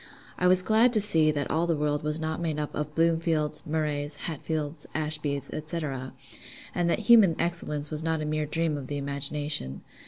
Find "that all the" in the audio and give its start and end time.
1.29-1.75